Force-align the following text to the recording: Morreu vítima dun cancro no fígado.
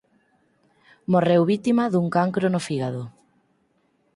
Morreu 1.13 1.41
vítima 1.51 1.83
dun 1.93 2.05
cancro 2.15 2.47
no 2.53 2.61
fígado. 2.67 3.03